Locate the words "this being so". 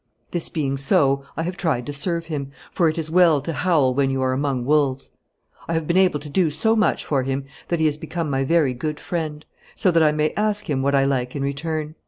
0.31-1.23